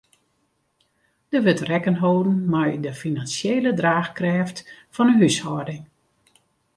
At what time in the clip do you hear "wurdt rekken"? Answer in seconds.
1.45-1.97